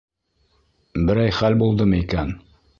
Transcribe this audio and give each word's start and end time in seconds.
Берәй 1.11 1.37
хәл 1.41 1.61
булдымы 1.61 2.03
икән? 2.07 2.37